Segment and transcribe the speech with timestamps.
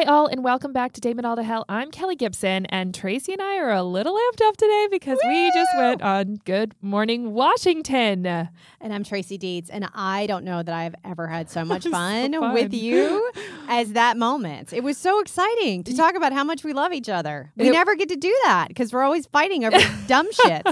[0.00, 1.66] Hi, all, and welcome back to Damn It All to Hell.
[1.68, 5.52] I'm Kelly Gibson, and Tracy and I are a little amped up today because we
[5.52, 8.24] just went on Good Morning Washington.
[8.24, 8.48] And
[8.80, 12.32] I'm Tracy Dietz, and I don't know that I've ever had so much so fun,
[12.32, 12.54] fun.
[12.54, 13.30] with you
[13.68, 14.72] as that moment.
[14.72, 17.52] It was so exciting to talk about how much we love each other.
[17.58, 19.76] We It- never get to do that because we're always fighting over
[20.06, 20.66] dumb shit.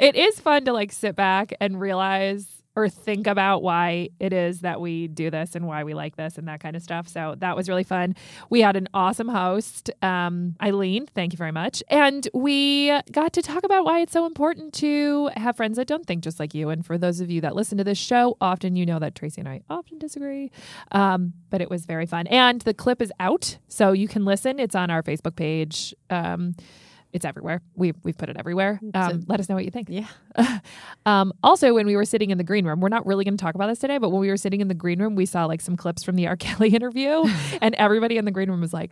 [0.00, 4.60] It is fun to like sit back and realize or think about why it is
[4.60, 7.08] that we do this and why we like this and that kind of stuff.
[7.08, 8.14] So that was really fun.
[8.50, 11.06] We had an awesome host, um, Eileen.
[11.06, 11.82] Thank you very much.
[11.88, 16.06] And we got to talk about why it's so important to have friends that don't
[16.06, 16.68] think just like you.
[16.68, 19.40] And for those of you that listen to this show, often you know that Tracy
[19.40, 20.50] and I often disagree.
[20.92, 22.26] Um, but it was very fun.
[22.26, 24.60] And the clip is out, so you can listen.
[24.60, 25.94] It's on our Facebook page.
[26.10, 26.54] Um,
[27.16, 27.60] it's everywhere.
[27.74, 28.78] We've we've put it everywhere.
[28.94, 29.88] Um, let us know what you think.
[29.90, 30.06] Yeah.
[31.06, 33.42] um, also, when we were sitting in the green room, we're not really going to
[33.42, 35.46] talk about this today, but when we were sitting in the green room, we saw
[35.46, 36.36] like some clips from the R.
[36.46, 37.24] Kelly interview,
[37.60, 38.90] and everybody in the green room was like,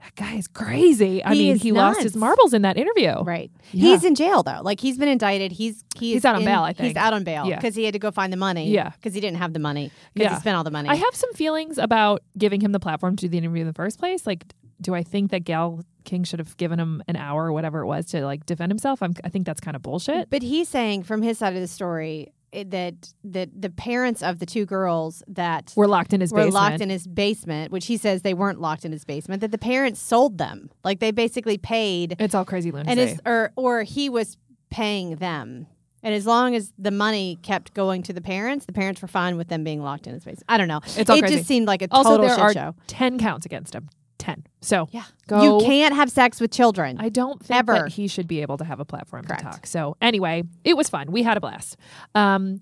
[0.00, 3.22] "That guy is crazy." I He mean, he lost his marbles in that interview.
[3.22, 3.50] Right.
[3.72, 3.88] Yeah.
[3.90, 4.60] He's in jail though.
[4.62, 5.52] Like he's been indicted.
[5.52, 6.88] He's he's, He's out on in- bail, I think.
[6.88, 7.56] He's out on bail Yeah.
[7.56, 8.70] because he had to go find the money.
[8.70, 8.90] Yeah.
[8.90, 9.90] Because he didn't have the money.
[10.14, 10.34] Because Yeah.
[10.36, 10.88] he spent all the money.
[10.88, 13.72] I have some feelings about giving him the platform to do the interview in the
[13.72, 14.26] first place.
[14.26, 14.44] Like,
[14.82, 17.86] do I think that Gayle King should have given him an hour or whatever it
[17.86, 19.02] was to like defend himself?
[19.02, 20.28] I'm, I think that's kind of bullshit.
[20.30, 24.38] But he's saying from his side of the story it, that that the parents of
[24.38, 26.54] the two girls that We're locked in his were basement.
[26.54, 29.58] locked in his basement, which he says they weren't locked in his basement, that the
[29.58, 30.70] parents sold them.
[30.84, 32.90] Like they basically paid it's all crazy lunacy.
[32.90, 34.36] and his or or he was
[34.70, 35.66] paying them.
[36.04, 39.36] And as long as the money kept going to the parents, the parents were fine
[39.36, 40.44] with them being locked in his basement.
[40.48, 40.80] I don't know.
[40.96, 41.36] It's all it crazy.
[41.36, 42.74] just seemed like a also, total there shit are show.
[42.88, 43.88] 10 counts against him.
[44.22, 44.44] 10.
[44.60, 45.04] So, Yeah.
[45.26, 45.42] go.
[45.60, 46.96] You can't have sex with children.
[47.00, 47.72] I don't think Ever.
[47.74, 49.42] that he should be able to have a platform Correct.
[49.42, 49.66] to talk.
[49.66, 51.10] So anyway, it was fun.
[51.12, 51.76] We had a blast.
[52.14, 52.60] Um,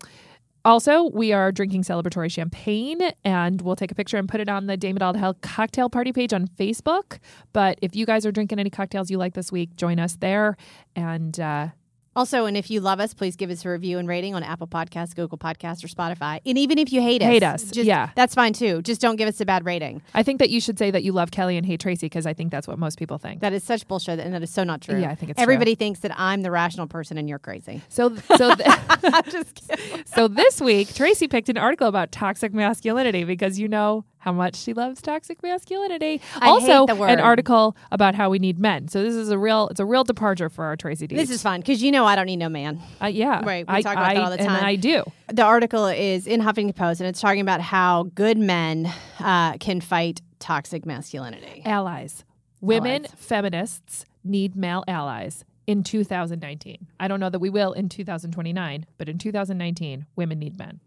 [0.63, 4.67] also, we are drinking celebratory champagne, and we'll take a picture and put it on
[4.67, 7.19] the Damn It All to Hell cocktail party page on Facebook.
[7.55, 10.59] But if you guys are drinking any cocktails you like this week, join us there.
[10.95, 11.69] And uh,
[12.17, 14.67] Also, and if you love us, please give us a review and rating on Apple
[14.67, 16.41] Podcasts, Google Podcasts, or Spotify.
[16.45, 18.11] And even if you hate us, Hate us, just, yeah.
[18.17, 18.83] that's fine too.
[18.83, 20.03] Just don't give us a bad rating.
[20.13, 22.35] I think that you should say that you love Kelly and hate Tracy because I
[22.35, 23.41] think that's what most people think.
[23.43, 25.01] That is such bullshit, and that is so not true.
[25.01, 27.81] Yeah, I think it's everybody thinks that I'm the rational person and you're crazy.
[27.89, 30.05] So, so, th- I'm just kidding.
[30.05, 34.55] so this week, Tracy picked an article about toxic masculinity because you know how much
[34.55, 36.21] she loves toxic masculinity.
[36.37, 38.89] I also, an article about how we need men.
[38.89, 41.17] So this is a real, it's a real departure for our Tracy D.
[41.17, 42.81] This is fun because you know I don't need no man.
[43.03, 44.65] uh, yeah, Right, we I, talk about I, that all the and time.
[44.65, 45.03] I do.
[45.29, 49.81] The article is in Huffington Post, and it's talking about how good men uh, can
[49.81, 51.63] fight toxic masculinity.
[51.65, 52.25] Allies,
[52.61, 53.15] women, Allies.
[53.17, 55.45] feminists need male allies.
[55.67, 60.59] In 2019, I don't know that we will in 2029, but in 2019, women need
[60.59, 60.81] men.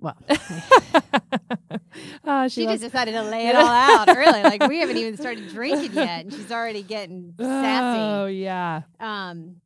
[0.00, 0.16] Well,
[2.24, 4.42] Uh, she she just decided to lay it all out early.
[4.42, 7.98] Like we haven't even started drinking yet, and she's already getting sassy.
[8.00, 9.56] Oh yeah, Um,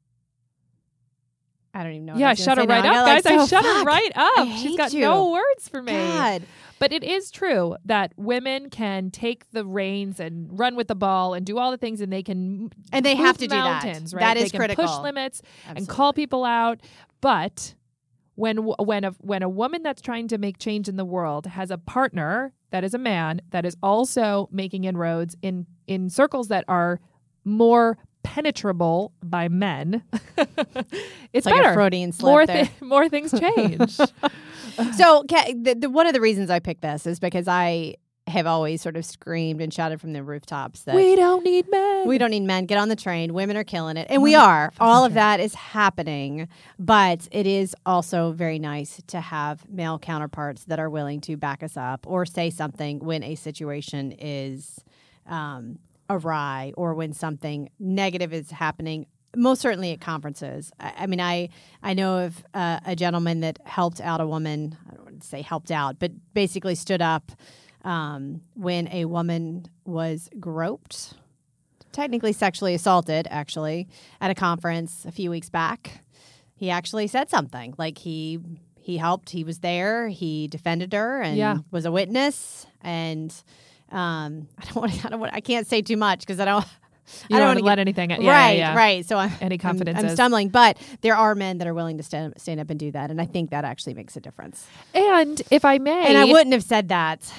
[1.75, 2.13] I don't even know.
[2.15, 2.35] what I yeah.
[2.35, 3.03] Shut her right now.
[3.03, 3.25] up, I guys.
[3.25, 4.49] like, I so shut her right up.
[4.59, 5.01] She's got you.
[5.01, 5.93] no words for me.
[5.93, 6.43] God.
[6.79, 11.35] But it is true that women can take the reins and run with the ball
[11.35, 13.85] and do all the things, and they can And they move have to do that.
[13.85, 14.21] mountains, Right?
[14.21, 14.87] That is they critical.
[14.87, 16.81] Push limits and call people out,
[17.21, 17.75] but
[18.41, 21.71] when when a when a woman that's trying to make change in the world has
[21.71, 26.65] a partner that is a man that is also making inroads in in circles that
[26.67, 27.01] are
[27.45, 30.23] more penetrable by men, it's,
[31.33, 31.71] It's like better.
[31.71, 33.93] a Freudian slip more more things change.
[34.97, 37.97] so the, the, one of the reasons I picked this is because I
[38.31, 42.09] have always sort of screamed and shouted from the rooftops that we don't need men.
[42.09, 42.67] we don't need men.
[42.67, 43.35] Get on the train.
[43.35, 44.73] Women are killing it, and we are.
[44.81, 46.49] All of that is happening,
[46.79, 51.63] but it is also very nice to have male counterparts that are willing to back
[51.63, 54.81] us up or say something when a situation is
[55.27, 59.07] um, awry or when something negative is happening.
[59.37, 60.73] Most certainly at conferences.
[60.81, 61.51] I, I mean, I
[61.83, 64.77] I know of uh, a gentleman that helped out a woman.
[64.91, 67.31] I don't want to say helped out, but basically stood up
[67.85, 71.15] um, when a woman was groped
[71.93, 73.89] technically sexually assaulted actually
[74.21, 76.03] at a conference a few weeks back
[76.61, 77.75] he actually said something.
[77.79, 78.39] Like he
[78.79, 79.31] he helped.
[79.31, 80.09] He was there.
[80.09, 81.57] He defended her and Yeah.
[81.71, 82.67] was a witness.
[82.83, 83.35] And
[83.91, 86.65] um i don't want i don't want i can't say too much because i don't
[87.29, 88.11] You I don't, don't want to let anything.
[88.11, 89.05] Yeah, right yeah, right.
[89.07, 89.83] So i'm Any I'm.
[89.89, 90.51] I'm stumbling.
[90.51, 93.11] But there are men that are willing to stand, stand up and do that.
[93.11, 94.67] And i think that actually makes a difference.
[94.95, 97.33] And if I may, and i wouldn't have said that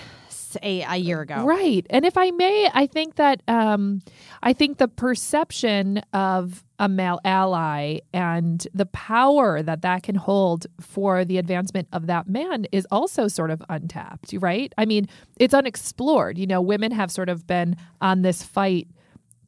[0.62, 1.44] a, a year ago.
[1.44, 1.86] Right.
[1.90, 4.02] And if I may, I think that um,
[4.44, 10.66] I think the perception of a male ally and the power that that can hold
[10.80, 14.74] for the advancement of that man is also sort of untapped, right?
[14.78, 15.08] I mean,
[15.38, 16.38] it's unexplored.
[16.38, 18.88] You know, women have sort of been on this fight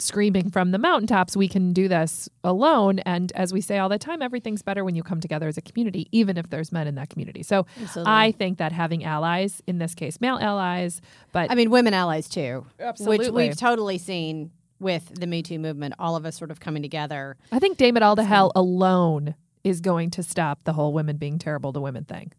[0.03, 3.00] screaming from the mountaintops, we can do this alone.
[3.00, 5.61] And as we say all the time, everything's better when you come together as a
[5.61, 7.44] community, even if there's men in that community.
[7.44, 8.11] So Absolutely.
[8.11, 11.01] I think that having allies, in this case, male allies,
[11.31, 13.17] but I mean, women allies too, Absolutely.
[13.17, 16.81] which we've totally seen with the Me Too movement, all of us sort of coming
[16.81, 17.38] together.
[17.51, 21.17] I think Damn It All to Hell alone is going to stop the whole women
[21.17, 22.33] being terrible to women thing.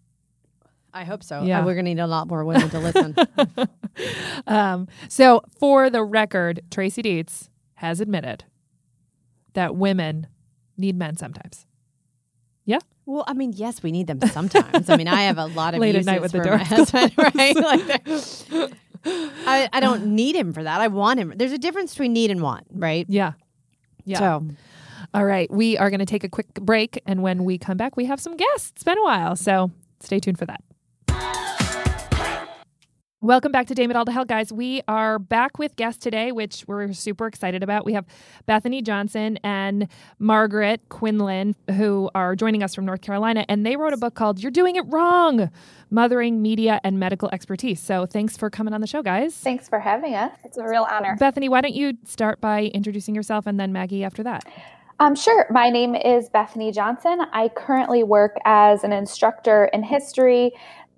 [0.95, 1.43] I hope so.
[1.43, 1.61] Yeah.
[1.61, 3.17] Uh, we're going to need a lot more women to listen.
[4.47, 8.45] um, so, for the record, Tracy Dietz has admitted
[9.55, 10.27] that women
[10.77, 11.67] need men sometimes.
[12.65, 12.79] Yeah.
[13.07, 14.89] Well, I mean, yes, we need them sometimes.
[14.89, 17.55] I mean, I have a lot of late at night with the door husband, right?
[17.55, 18.09] Like
[19.47, 20.81] I, I don't need him for that.
[20.81, 21.35] I want him.
[21.37, 23.05] There's a difference between need and want, right?
[23.09, 23.33] Yeah.
[24.05, 24.19] Yeah.
[24.19, 24.47] So,
[25.13, 27.97] all right, we are going to take a quick break, and when we come back,
[27.97, 28.73] we have some guests.
[28.75, 29.71] It's been a while, so
[30.01, 30.63] stay tuned for that.
[33.25, 34.53] Welcome back to Damn It All to Hell, guys.
[34.53, 37.87] We are back with guests today, which we're super excited about.
[37.87, 38.05] We have
[38.45, 39.89] Bethany Johnson and
[40.19, 44.43] Margaret Quinlan, who are joining us from North Carolina, and they wrote a book called
[44.43, 45.51] You're Doing It Wrong
[45.89, 47.81] Mothering Media and Medical Expertise.
[47.81, 49.35] So thanks for coming on the show, guys.
[49.35, 50.33] Thanks for having us.
[50.45, 51.17] It's a real honor.
[51.19, 54.45] Bethany, why don't you start by introducing yourself and then Maggie after that?
[55.01, 55.47] Um, sure.
[55.51, 57.21] My name is Bethany Johnson.
[57.33, 60.53] I currently work as an instructor in history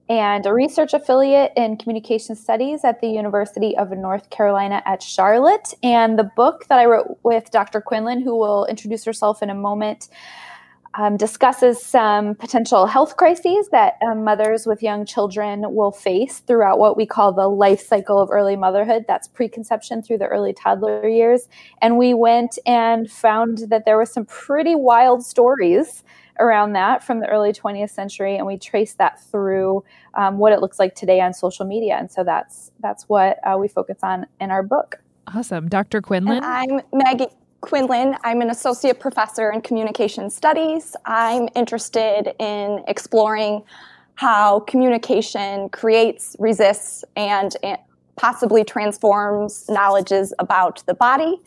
[0.08, 5.74] and a research affiliate in communication studies at the University of North Carolina at Charlotte.
[5.82, 7.80] And the book that I wrote with Dr.
[7.80, 10.08] Quinlan, who will introduce herself in a moment,
[10.98, 16.78] um, discusses some potential health crises that um, mothers with young children will face throughout
[16.78, 19.04] what we call the life cycle of early motherhood.
[19.06, 21.48] That's preconception through the early toddler years.
[21.82, 26.02] And we went and found that there were some pretty wild stories
[26.38, 29.84] around that from the early 20th century, and we trace that through
[30.14, 31.96] um, what it looks like today on social media.
[31.98, 35.00] And so that's that's what uh, we focus on in our book.
[35.34, 36.00] Awesome, Dr.
[36.00, 36.38] Quinlan.
[36.38, 37.28] And I'm Maggie.
[37.62, 38.16] Quinlan.
[38.22, 40.94] I'm an associate professor in communication studies.
[41.04, 43.64] I'm interested in exploring
[44.14, 47.56] how communication creates, resists, and
[48.16, 51.40] possibly transforms knowledges about the body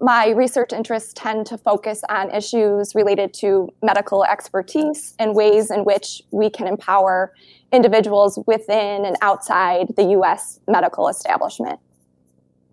[0.00, 5.84] my research interests tend to focus on issues related to medical expertise and ways in
[5.84, 7.34] which we can empower
[7.72, 10.58] individuals within and outside the U.S.
[10.66, 11.78] medical establishment.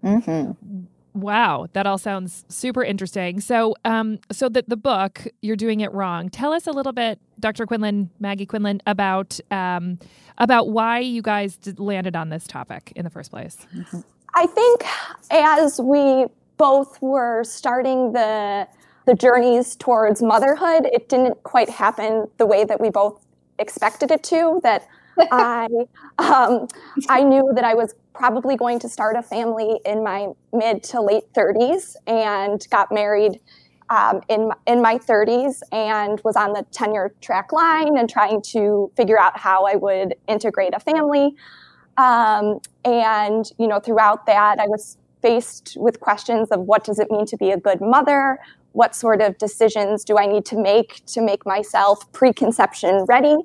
[0.04, 0.84] Mm-hmm.
[1.14, 3.42] Wow, that all sounds super interesting.
[3.42, 7.20] So, um, so the the book "You're Doing It Wrong." Tell us a little bit,
[7.40, 7.66] Dr.
[7.66, 9.98] Quinlan, Maggie Quinlan, about um,
[10.38, 13.58] about why you guys landed on this topic in the first place.
[13.76, 14.00] Mm-hmm.
[14.36, 14.84] I think
[15.32, 16.28] as we
[16.58, 18.68] both were starting the
[19.06, 23.26] the journeys towards motherhood, it didn't quite happen the way that we both
[23.58, 24.60] expected it to.
[24.64, 24.88] That
[25.32, 25.68] I
[26.20, 26.68] um,
[27.10, 31.02] I knew that I was probably going to start a family in my mid to
[31.02, 33.40] late 30s and got married
[33.90, 38.92] um, in in my 30s and was on the tenure track line and trying to
[38.98, 41.36] figure out how I would integrate a family.
[41.98, 47.10] Um, and you know, throughout that, I was faced with questions of what does it
[47.12, 48.40] mean to be a good mother?
[48.74, 53.38] What sort of decisions do I need to make to make myself preconception ready?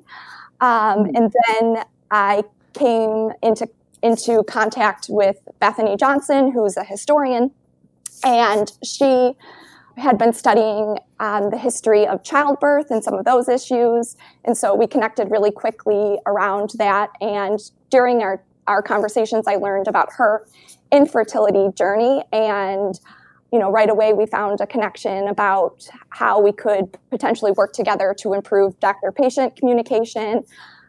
[0.61, 3.67] Um, and then I came into
[4.01, 7.51] into contact with Bethany Johnson, who's a historian,
[8.23, 9.33] and she
[9.97, 14.17] had been studying um, the history of childbirth and some of those issues.
[14.43, 17.11] And so we connected really quickly around that.
[17.21, 20.47] And during our, our conversations, I learned about her
[20.93, 22.99] infertility journey and
[23.51, 28.15] you know right away we found a connection about how we could potentially work together
[28.17, 30.43] to improve doctor patient communication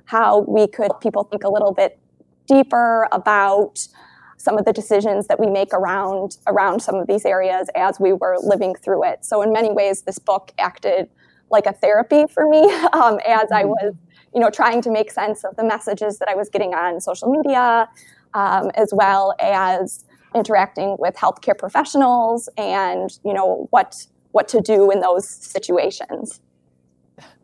[0.04, 1.98] how we could people think a little bit
[2.46, 3.88] deeper about
[4.36, 8.12] some of the decisions that we make around around some of these areas as we
[8.12, 11.08] were living through it so in many ways this book acted
[11.50, 13.70] like a therapy for me um, as i mm-hmm.
[13.70, 13.94] was
[14.34, 17.30] you know trying to make sense of the messages that i was getting on social
[17.30, 17.88] media
[18.34, 24.90] um, as well as interacting with healthcare professionals and you know what what to do
[24.90, 26.40] in those situations.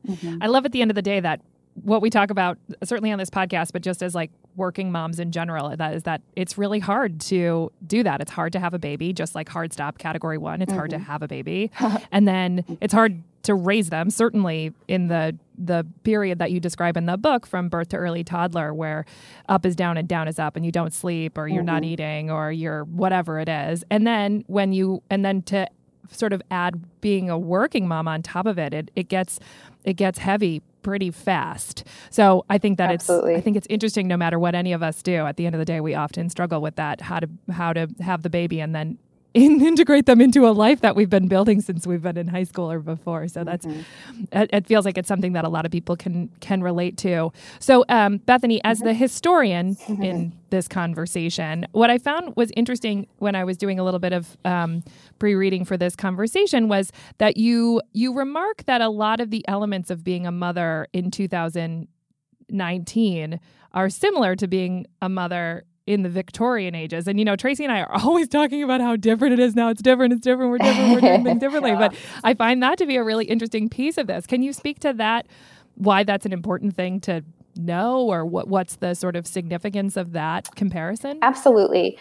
[0.06, 0.38] Mm-hmm.
[0.40, 1.40] I love at the end of the day that
[1.74, 5.30] what we talk about certainly on this podcast but just as like working moms in
[5.30, 8.78] general that is that it's really hard to do that it's hard to have a
[8.78, 10.78] baby just like hard stop category 1 it's mm-hmm.
[10.78, 11.04] hard to mm-hmm.
[11.04, 11.70] have a baby
[12.12, 16.96] and then it's hard to raise them certainly in the the period that you describe
[16.96, 19.04] in the book from birth to early toddler where
[19.48, 21.66] up is down and down is up and you don't sleep or you're mm-hmm.
[21.66, 25.66] not eating or you're whatever it is and then when you and then to
[26.10, 29.38] sort of add being a working mom on top of it it, it gets
[29.84, 31.84] it gets heavy pretty fast.
[32.10, 33.34] So I think that Absolutely.
[33.34, 35.54] it's I think it's interesting no matter what any of us do at the end
[35.54, 38.60] of the day we often struggle with that how to how to have the baby
[38.60, 38.98] and then
[39.34, 42.44] in, integrate them into a life that we've been building since we've been in high
[42.44, 43.28] school or before.
[43.28, 44.24] So that's mm-hmm.
[44.32, 47.32] it, it, feels like it's something that a lot of people can can relate to.
[47.58, 48.88] So um, Bethany, as mm-hmm.
[48.88, 50.02] the historian mm-hmm.
[50.02, 54.12] in this conversation, what I found was interesting when I was doing a little bit
[54.12, 54.82] of um,
[55.18, 59.90] pre-reading for this conversation was that you you remark that a lot of the elements
[59.90, 63.40] of being a mother in 2019
[63.72, 67.08] are similar to being a mother in the Victorian ages.
[67.08, 69.70] And you know, Tracy and I are always talking about how different it is now.
[69.70, 71.70] It's different, it's different, we're different, we're doing things differently.
[71.70, 71.88] yeah.
[71.88, 74.26] But I find that to be a really interesting piece of this.
[74.26, 75.26] Can you speak to that?
[75.74, 77.24] Why that's an important thing to
[77.56, 81.18] know, or what what's the sort of significance of that comparison?
[81.22, 81.98] Absolutely.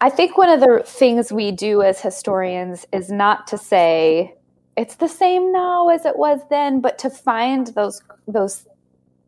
[0.00, 4.34] I think one of the things we do as historians is not to say
[4.76, 8.66] it's the same now as it was then, but to find those those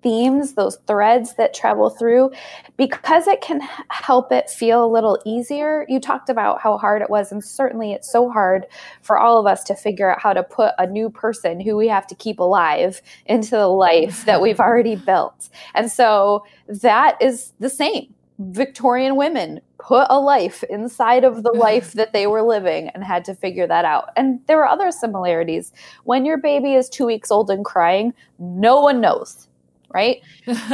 [0.03, 2.31] themes, those threads that travel through,
[2.77, 5.85] because it can help it feel a little easier.
[5.89, 8.67] You talked about how hard it was, and certainly it's so hard
[9.03, 11.89] for all of us to figure out how to put a new person who we
[11.89, 15.49] have to keep alive into the life that we've already built.
[15.75, 18.15] And so that is the same.
[18.39, 21.61] Victorian women put a life inside of the mm-hmm.
[21.61, 24.11] life that they were living and had to figure that out.
[24.17, 25.73] And there are other similarities.
[26.05, 29.46] When your baby is two weeks old and crying, no one knows
[29.91, 30.23] right?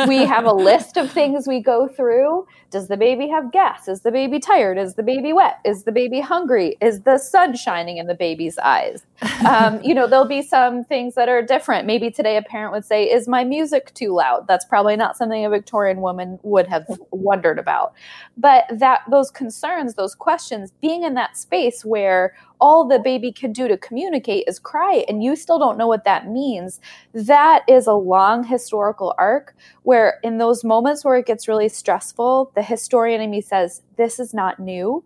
[0.07, 2.47] we have a list of things we go through.
[2.71, 3.87] Does the baby have gas?
[3.87, 4.79] Is the baby tired?
[4.79, 5.61] Is the baby wet?
[5.65, 6.77] Is the baby hungry?
[6.81, 9.05] Is the sun shining in the baby's eyes?
[9.47, 11.87] Um, you know, there'll be some things that are different.
[11.87, 14.47] Maybe today a parent would say, Is my music too loud?
[14.49, 17.93] That's probably not something a Victorian woman would have wondered about.
[18.37, 23.53] But that those concerns, those questions, being in that space where all the baby can
[23.53, 26.81] do to communicate is cry and you still don't know what that means.
[27.13, 32.53] That is a long historical arc where in those moments where it gets really stressful
[32.55, 35.03] the historian in me says this is not new.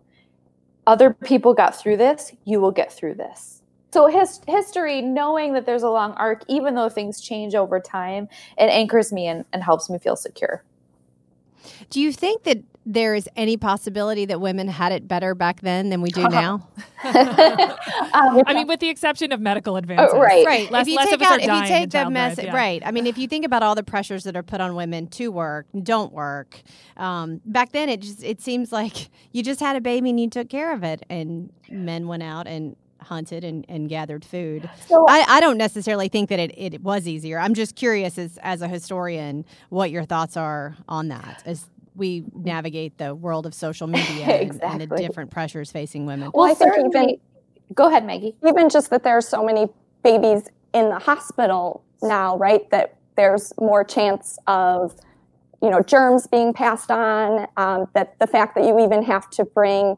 [0.85, 2.31] Other people got through this.
[2.45, 3.63] You will get through this.
[3.91, 8.29] So his, history knowing that there's a long arc even though things change over time
[8.59, 10.63] it anchors me and, and helps me feel secure.
[11.89, 15.89] Do you think that there is any possibility that women had it better back then
[15.89, 16.67] than we do now?
[17.03, 17.13] um,
[18.47, 20.45] I mean, with the exception of medical advances, uh, right?
[20.45, 20.71] Right.
[20.71, 22.55] Less, if you take out, if you take the mess, yeah.
[22.55, 22.81] right?
[22.85, 25.31] I mean, if you think about all the pressures that are put on women to
[25.31, 26.61] work, don't work.
[26.95, 30.29] Um, back then, it just it seems like you just had a baby and you
[30.29, 34.69] took care of it, and men went out and hunted and, and gathered food.
[34.87, 37.37] So, I, I don't necessarily think that it, it was easier.
[37.37, 41.43] I'm just curious as as a historian what your thoughts are on that.
[41.45, 41.65] As
[41.97, 44.69] we navigate the world of social media exactly.
[44.69, 46.31] and, and, the different pressures facing women.
[46.33, 47.17] Well, I think even
[47.73, 48.35] go ahead, Maggie.
[48.47, 49.67] Even just that there are so many
[50.03, 52.69] babies in the hospital now, right?
[52.71, 54.95] That there's more chance of
[55.61, 57.47] you know germs being passed on.
[57.57, 59.97] Um, that the fact that you even have to bring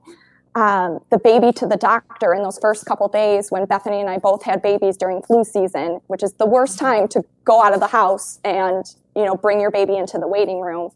[0.56, 4.18] um, the baby to the doctor in those first couple days when Bethany and I
[4.18, 7.80] both had babies during flu season, which is the worst time to go out of
[7.80, 10.92] the house and you know bring your baby into the waiting room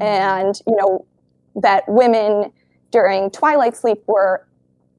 [0.00, 1.04] and you know
[1.56, 2.52] that women
[2.90, 4.46] during twilight sleep were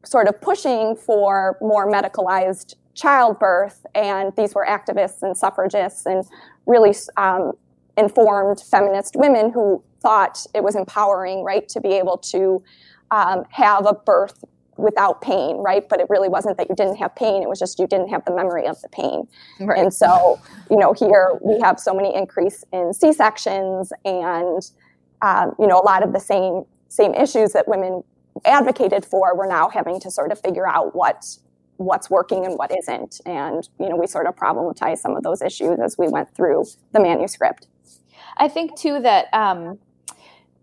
[0.04, 6.24] sort of pushing for more medicalized childbirth and these were activists and suffragists and
[6.66, 7.52] really um,
[7.98, 12.64] informed feminist women who thought it was empowering right to be able to
[13.12, 14.44] um, have a birth
[14.78, 15.88] without pain, right?
[15.88, 17.42] But it really wasn't that you didn't have pain.
[17.42, 19.28] It was just you didn't have the memory of the pain.
[19.60, 19.80] Right.
[19.80, 24.70] And so, you know, here we have so many increase in C-sections and
[25.22, 28.03] um, you know, a lot of the same same issues that women
[28.45, 31.25] advocated for, we're now having to sort of figure out what
[31.77, 33.19] what's working and what isn't.
[33.25, 36.65] And you know, we sort of problematize some of those issues as we went through
[36.93, 37.67] the manuscript.
[38.38, 39.79] I think too that um,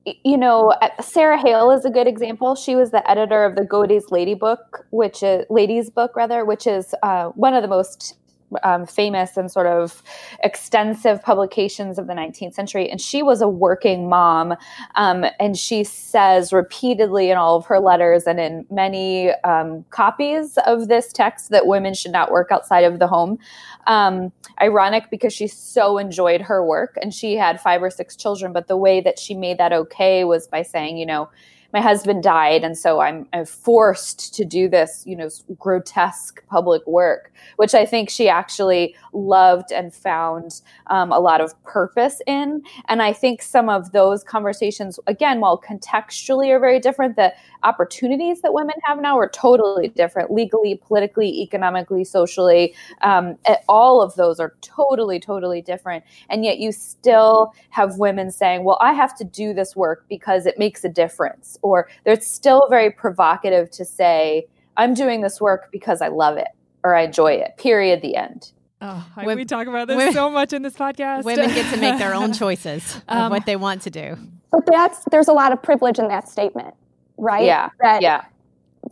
[0.04, 2.54] you know, uh, Sarah Hale is a good example.
[2.54, 6.66] She was the editor of the Godey's Lady Book, which is Ladies Book rather, which
[6.66, 8.18] is uh, one of the most
[8.62, 10.02] um, famous and sort of
[10.42, 12.88] extensive publications of the 19th century.
[12.90, 14.54] And she was a working mom.
[14.94, 20.58] Um, and she says repeatedly in all of her letters and in many um, copies
[20.66, 23.38] of this text that women should not work outside of the home.
[23.86, 28.52] Um, ironic because she so enjoyed her work and she had five or six children.
[28.52, 31.28] But the way that she made that okay was by saying, you know,
[31.72, 36.86] my husband died and so I'm, I'm forced to do this you know grotesque public
[36.86, 42.62] work which i think she actually loved and found um, a lot of purpose in.
[42.88, 48.42] And i think some of those conversations again while contextually are very different the opportunities
[48.42, 53.36] that women have now are totally different legally politically economically socially um,
[53.68, 56.04] all of those are totally totally different.
[56.28, 60.46] And yet you still have women saying well i have to do this work because
[60.46, 65.70] it makes a difference or it's still very provocative to say i'm doing this work
[65.72, 66.48] because i love it
[66.84, 68.52] or i enjoy it period the end
[68.84, 71.22] Oh, we talk about this women, so much in this podcast.
[71.22, 74.16] Women get to make their own choices of um, what they want to do.
[74.50, 76.74] But that's there's a lot of privilege in that statement
[77.22, 77.44] right?
[77.44, 77.70] Yeah.
[77.80, 78.24] That, yeah.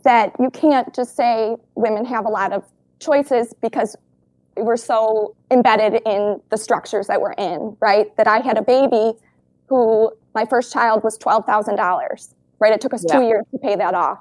[0.03, 2.63] That you can't just say women have a lot of
[2.99, 3.95] choices because
[4.55, 8.15] we're so embedded in the structures that we're in, right?
[8.17, 9.17] That I had a baby
[9.67, 12.71] who my first child was $12,000, right?
[12.71, 13.17] It took us yeah.
[13.17, 14.19] two years to pay that off.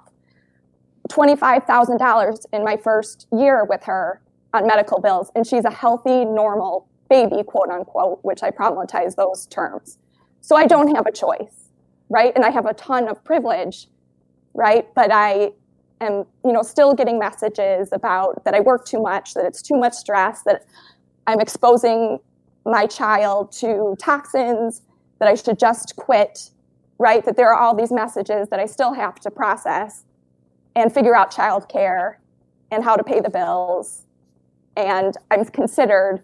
[1.10, 4.20] $25,000 in my first year with her
[4.52, 5.30] on medical bills.
[5.36, 9.98] And she's a healthy, normal baby, quote unquote, which I problematize those terms.
[10.40, 11.60] So I don't have a choice
[12.10, 12.32] right?
[12.34, 13.86] And I have a ton of privilege,
[14.52, 14.92] right?
[14.94, 15.52] But I
[16.02, 19.76] am, you know, still getting messages about that I work too much, that it's too
[19.76, 20.66] much stress, that
[21.26, 22.18] I'm exposing
[22.66, 24.82] my child to toxins,
[25.20, 26.50] that I should just quit,
[27.00, 27.24] right?
[27.24, 30.04] That there are all these messages that I still have to process
[30.76, 32.16] and figure out childcare
[32.70, 34.04] and how to pay the bills.
[34.76, 36.22] And I'm considered,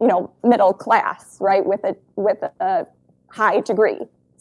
[0.00, 2.86] you know, middle class, right, with a with a
[3.28, 4.00] high degree.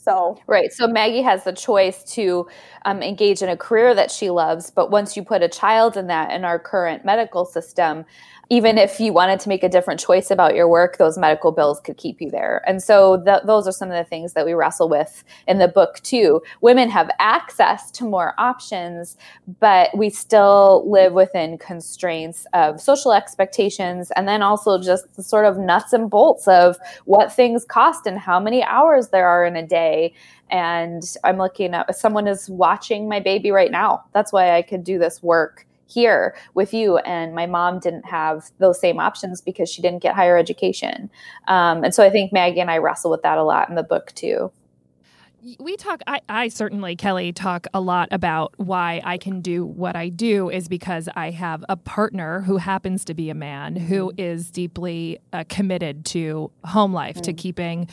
[0.09, 0.71] So right.
[0.73, 2.47] So Maggie has the choice to
[2.85, 6.07] um, engage in a career that she loves, but once you put a child in
[6.07, 8.05] that in our current medical system,
[8.51, 11.79] even if you wanted to make a different choice about your work, those medical bills
[11.79, 12.63] could keep you there.
[12.65, 15.67] And so th- those are some of the things that we wrestle with in the
[15.67, 16.41] book too.
[16.61, 19.17] Women have access to more options,
[19.59, 25.45] but we still live within constraints of social expectations and then also just the sort
[25.45, 29.55] of nuts and bolts of what things cost and how many hours there are in
[29.55, 29.98] a day
[30.49, 34.03] and I'm looking at someone is watching my baby right now.
[34.13, 38.51] That's why I could do this work here with you and my mom didn't have
[38.59, 41.09] those same options because she didn't get higher education
[41.47, 43.83] um, and so i think maggie and i wrestle with that a lot in the
[43.83, 44.51] book too
[45.59, 49.95] we talk I, I certainly kelly talk a lot about why i can do what
[49.95, 54.12] i do is because i have a partner who happens to be a man who
[54.15, 54.51] mm-hmm.
[54.51, 57.23] deeply uh, committed to home life mm-hmm.
[57.23, 57.89] to keeping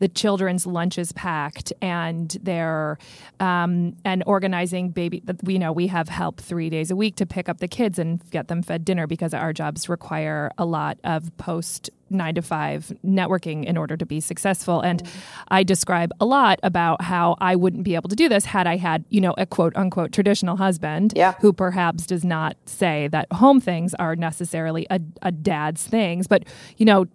[0.00, 2.98] the children's lunches packed and they're
[3.38, 7.48] um, and organizing baby we know we have help three days a week to pick
[7.48, 11.34] up the kids and get them fed dinner because our jobs require a lot of
[11.36, 14.80] post nine to five networking in order to be successful.
[14.80, 15.02] And.
[15.48, 18.76] I describe a lot about how I wouldn't be able to do this had I
[18.76, 21.34] had, you know, a quote unquote traditional husband yeah.
[21.40, 26.26] who perhaps does not say that home things are necessarily a, a dad's things.
[26.26, 26.44] But,
[26.76, 27.06] you know,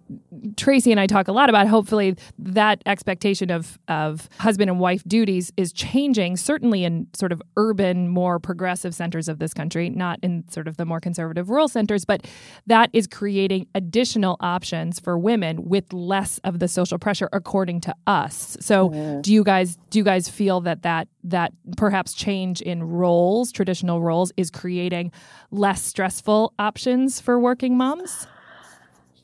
[0.56, 5.02] Tracy and I talk a lot about hopefully that expectation of, of husband and wife
[5.06, 10.18] duties is changing, certainly in sort of urban, more progressive centers of this country, not
[10.22, 12.26] in sort of the more conservative rural centers, but
[12.66, 17.80] that is creating additional options options for women with less of the social pressure according
[17.80, 19.20] to us so mm-hmm.
[19.20, 24.00] do you guys do you guys feel that that that perhaps change in roles traditional
[24.00, 25.10] roles is creating
[25.50, 28.26] less stressful options for working moms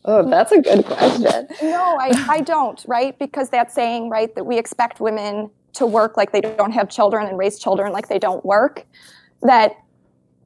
[0.05, 1.47] Oh, that's a good question.
[1.63, 3.17] no, I, I don't, right?
[3.21, 7.29] Because that's saying, right, that we expect women to work like they don't have children
[7.29, 8.85] and raise children like they don't work.
[9.43, 9.77] That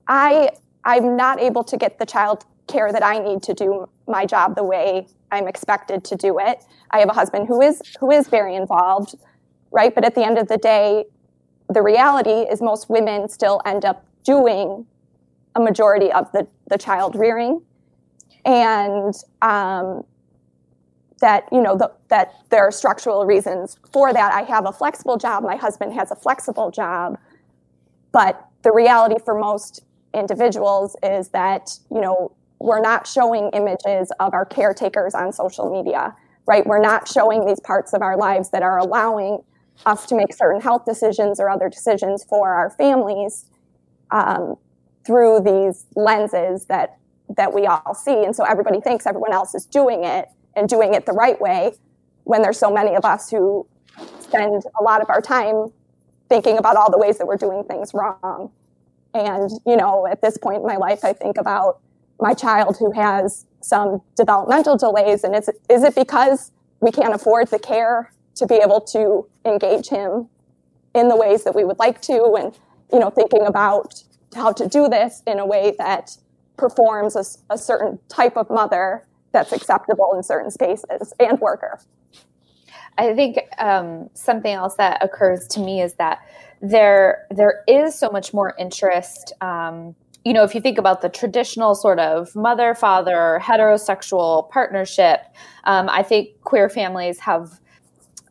[0.08, 0.50] I
[0.84, 4.56] I'm not able to get the child care that I need to do my job
[4.56, 6.64] the way I'm expected to do it.
[6.90, 9.16] I have a husband who is who is very involved,
[9.70, 9.94] right?
[9.94, 11.04] But at the end of the day,
[11.68, 14.86] the reality is most women still end up doing
[15.54, 17.62] a majority of the, the child rearing.
[18.44, 20.04] And um,
[21.20, 24.32] that, you know, the, that there are structural reasons for that.
[24.32, 25.42] I have a flexible job.
[25.42, 27.18] My husband has a flexible job.
[28.12, 29.82] But the reality for most
[30.14, 36.14] individuals is that, you know, we're not showing images of our caretakers on social media,
[36.46, 36.66] right?
[36.66, 39.42] We're not showing these parts of our lives that are allowing
[39.84, 43.46] us to make certain health decisions or other decisions for our families
[44.10, 44.56] um,
[45.04, 46.98] through these lenses that
[47.36, 48.24] that we all see.
[48.24, 51.72] And so everybody thinks everyone else is doing it and doing it the right way
[52.24, 53.66] when there's so many of us who
[54.20, 55.72] spend a lot of our time
[56.28, 58.50] thinking about all the ways that we're doing things wrong.
[59.14, 61.80] And, you know, at this point in my life, I think about
[62.20, 67.48] my child who has some developmental delays and is, is it because we can't afford
[67.48, 70.28] the care to be able to engage him
[70.94, 72.58] in the ways that we would like to and
[72.92, 74.02] you know thinking about
[74.34, 76.16] how to do this in a way that
[76.56, 81.78] performs a, a certain type of mother that's acceptable in certain spaces and worker
[82.98, 86.20] I think um, something else that occurs to me is that
[86.62, 89.32] there there is so much more interest.
[89.40, 89.94] Um,
[90.26, 95.20] you know, if you think about the traditional sort of mother father heterosexual partnership,
[95.62, 97.60] um, I think queer families have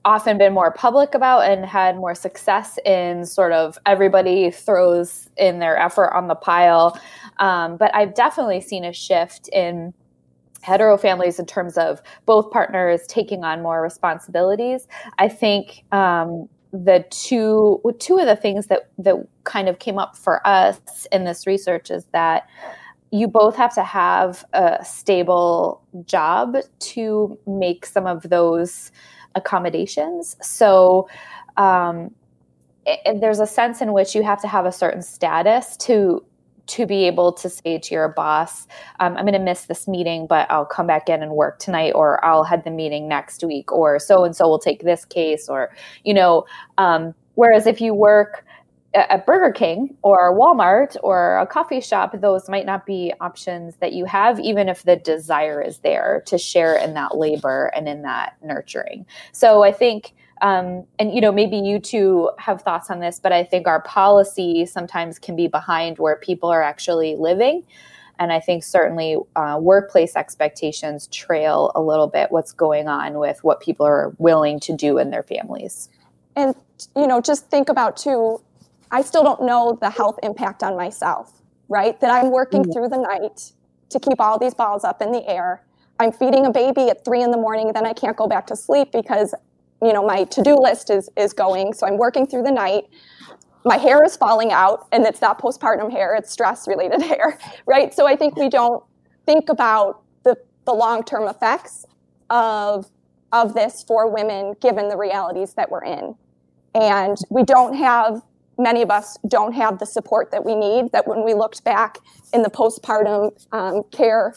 [0.03, 5.60] often been more public about and had more success in sort of everybody throws in
[5.60, 6.99] their effort on the pile.
[7.38, 9.93] Um, but I've definitely seen a shift in
[10.63, 14.86] hetero families in terms of both partners taking on more responsibilities.
[15.17, 16.49] I think um,
[16.83, 21.23] the two two of the things that that kind of came up for us in
[21.23, 22.49] this research is that
[23.11, 28.91] you both have to have a stable job to make some of those
[29.35, 30.35] accommodations.
[30.41, 31.07] So
[31.55, 32.11] um,
[32.85, 36.25] it, there's a sense in which you have to have a certain status to
[36.67, 38.67] to be able to say to your boss,
[38.99, 41.91] um, I'm going to miss this meeting, but I'll come back in and work tonight,
[41.91, 45.47] or I'll head the meeting next week, or so and so will take this case,
[45.49, 46.45] or, you know,
[46.78, 48.45] um, whereas if you work
[48.95, 53.91] at Burger King or Walmart or a coffee shop, those might not be options that
[53.91, 58.04] you have, even if the desire is there to share in that labor and in
[58.04, 59.06] that nurturing.
[59.34, 60.13] So I think
[60.45, 63.81] um, and you know maybe you two have thoughts on this but i think our
[63.81, 67.63] policy sometimes can be behind where people are actually living.
[68.19, 73.43] And i think certainly uh, workplace expectations trail a little bit what's going on with
[73.43, 75.89] what people are willing to do in their families.
[76.36, 76.53] And
[76.95, 78.39] you know just think about too
[78.91, 81.99] i still don't know the health impact on myself right?
[82.01, 82.71] That i'm working mm-hmm.
[82.71, 83.51] through the night
[83.89, 85.63] to keep all these balls up in the air.
[85.99, 88.55] I'm feeding a baby at three in the morning then i can't go back to
[88.55, 89.34] sleep because
[89.86, 91.74] you know my to-do list is is going.
[91.74, 92.86] So i'm working through the night.
[93.63, 96.15] My hair is falling out and it's not postpartum hair.
[96.15, 97.93] It's stress related hair right?
[97.93, 98.84] So i think we don't
[99.26, 101.86] think about the the long-term effects
[102.30, 102.89] of
[103.32, 106.15] of this for women given the realities that we're in.
[106.74, 108.21] And we don't have
[108.58, 111.98] many of us don't have the support that we need that when we looked back
[112.34, 114.34] in the postpartum um, care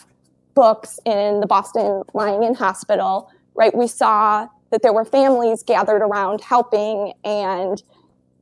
[0.54, 6.02] books in the boston lying in hospital right we saw that there were families gathered
[6.02, 7.82] around helping and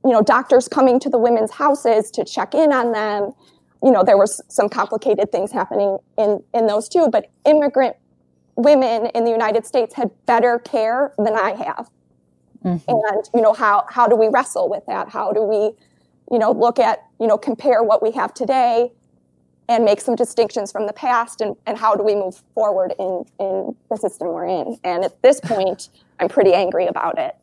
[0.05, 3.33] you know doctors coming to the women's houses to check in on them.
[3.83, 7.97] You know there was some complicated things happening in in those too but immigrant
[8.57, 11.91] women in the united states had better care than i have.
[12.65, 12.91] Mm-hmm.
[12.91, 15.09] and you know how how do we wrestle with that?
[15.09, 15.73] How do we
[16.33, 18.91] you know look at you know compare what we have today
[19.68, 23.24] and make some distinctions from the past and, and how do we move forward in,
[23.40, 24.79] in the system we're in.
[24.85, 25.88] And at this point,
[26.20, 27.37] I'm pretty angry about it.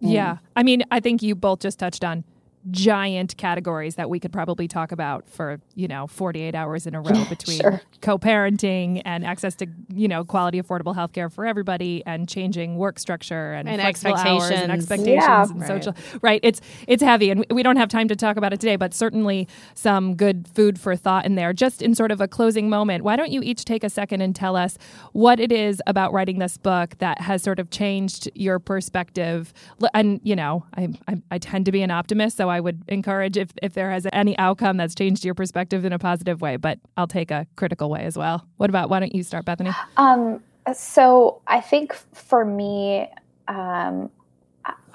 [0.00, 0.38] Yeah.
[0.56, 2.24] I mean, I think you both just touched on
[2.70, 7.00] giant categories that we could probably talk about for you know 48 hours in a
[7.00, 7.80] row between sure.
[8.00, 13.52] co-parenting and access to you know quality affordable healthcare for everybody and changing work structure
[13.52, 15.42] and, and expectations and expectations yeah.
[15.42, 15.68] and right.
[15.68, 18.76] social right it's it's heavy and we don't have time to talk about it today
[18.76, 22.70] but certainly some good food for thought in there just in sort of a closing
[22.70, 24.78] moment why don't you each take a second and tell us
[25.12, 29.52] what it is about writing this book that has sort of changed your perspective
[29.92, 33.36] and you know I, I, I tend to be an optimist so I would encourage
[33.36, 36.78] if, if there has any outcome that's changed your perspective in a positive way, but
[36.96, 38.46] I'll take a critical way as well.
[38.58, 39.72] What about, why don't you start, Bethany?
[39.96, 40.40] Um,
[40.72, 43.08] so I think for me,
[43.48, 44.08] um,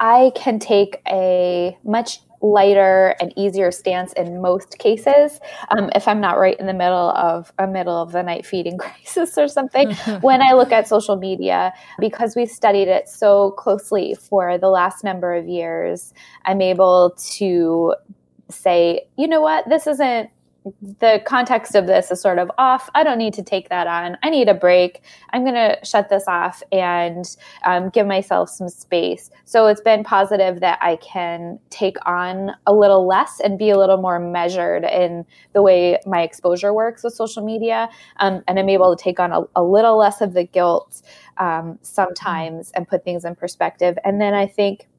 [0.00, 5.40] I can take a much lighter and easier stance in most cases.
[5.70, 8.78] Um, if i'm not right in the middle of a middle of the night feeding
[8.84, 14.14] crisis or something when i look at social media because we've studied it so closely
[14.14, 17.94] for the last number of years i'm able to
[18.50, 19.68] say you know what?
[19.68, 20.30] This isn't
[20.98, 22.90] the context of this is sort of off.
[22.94, 24.18] I don't need to take that on.
[24.22, 25.02] I need a break.
[25.32, 27.24] I'm going to shut this off and
[27.64, 29.30] um, give myself some space.
[29.46, 33.78] So it's been positive that I can take on a little less and be a
[33.78, 37.88] little more measured in the way my exposure works with social media.
[38.18, 41.00] Um, and I'm able to take on a, a little less of the guilt
[41.38, 43.96] um, sometimes and put things in perspective.
[44.04, 44.89] And then I think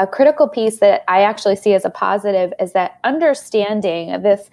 [0.00, 4.48] a critical piece that I actually see as a positive is that understanding this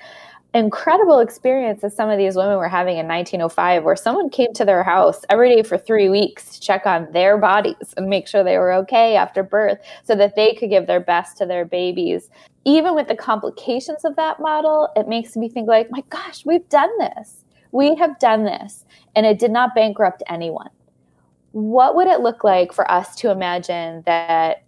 [0.53, 4.65] incredible experience that some of these women were having in 1905 where someone came to
[4.65, 8.43] their house every day for three weeks to check on their bodies and make sure
[8.43, 12.29] they were okay after birth so that they could give their best to their babies.
[12.65, 16.67] Even with the complications of that model it makes me think like my gosh we've
[16.67, 17.37] done this.
[17.71, 18.83] We have done this.
[19.15, 20.69] And it did not bankrupt anyone.
[21.51, 24.63] What would it look like for us to imagine that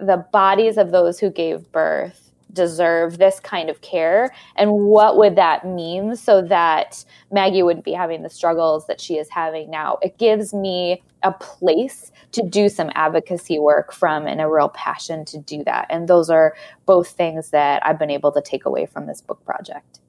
[0.00, 5.36] the bodies of those who gave birth deserve this kind of care and what would
[5.36, 9.98] that mean so that Maggie wouldn't be having the struggles that she is having now.
[10.02, 15.24] It gives me a place to do some advocacy work from and a real passion
[15.26, 15.86] to do that.
[15.90, 16.54] And those are
[16.86, 20.00] both things that I've been able to take away from this book project.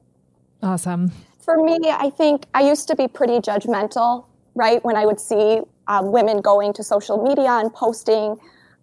[0.64, 1.12] Awesome.
[1.40, 4.84] For me, I think I used to be pretty judgmental, right?
[4.84, 8.38] When I would see um, women going to social media and posting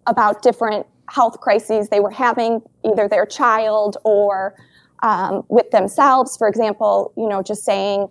[0.07, 4.55] about different health crises they were having, either their child or
[5.03, 6.37] um, with themselves.
[6.37, 8.07] For example, you know, just saying,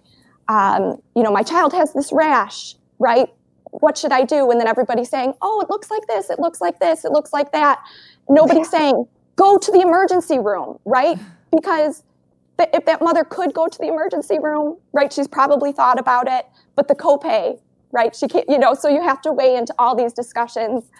[0.48, 3.28] um, you know, my child has this rash, right?
[3.70, 4.50] What should I do?
[4.50, 7.32] And then everybody's saying, oh, it looks like this, it looks like this, it looks
[7.32, 7.80] like that.
[8.28, 11.18] Nobody's saying, go to the emergency room, right?
[11.54, 12.02] Because
[12.58, 16.46] if that mother could go to the emergency room, right, she's probably thought about it,
[16.74, 17.60] but the copay,
[17.92, 20.90] right, she can't, you know, so you have to weigh into all these discussions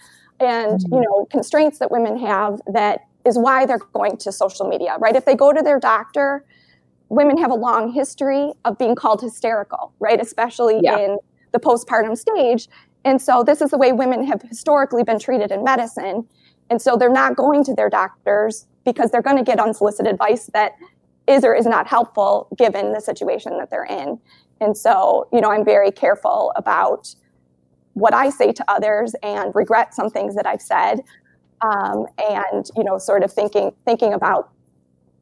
[0.41, 1.03] and you mm-hmm.
[1.03, 5.17] know constraints that women have that is why they're going to social media right?
[5.17, 6.45] If they go to their doctor
[7.11, 10.21] women have a long history of being called hysterical right?
[10.21, 10.99] Especially yeah.
[10.99, 11.19] in
[11.53, 12.69] the postpartum stage.
[13.05, 16.27] And so this is the way women have historically been treated in medicine.
[16.71, 20.47] And so they're not going to their doctors because they're going to get unsolicited advice
[20.55, 20.73] that
[21.27, 24.19] is or is not helpful given the situation that they're in.
[24.61, 27.15] And so you know i'm very careful about
[27.95, 31.01] what I say to others and regret some things that I've said,
[31.61, 34.51] um, and you know, sort of thinking thinking about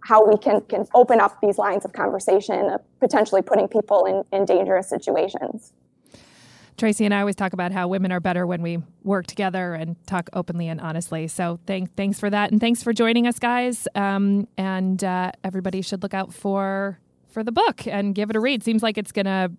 [0.00, 4.24] how we can can open up these lines of conversation, uh, potentially putting people in,
[4.36, 5.72] in dangerous situations.
[6.78, 9.94] Tracy and I always talk about how women are better when we work together and
[10.06, 11.28] talk openly and honestly.
[11.28, 13.86] So thank, thanks for that, and thanks for joining us, guys.
[13.94, 18.40] Um, and uh, everybody should look out for for the book and give it a
[18.40, 18.62] read.
[18.62, 19.50] Seems like it's gonna